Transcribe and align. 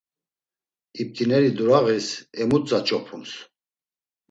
İptineri 1.01 1.51
durağis 1.57 2.07
Emutza 2.41 2.79
ç̌opums. 2.87 3.31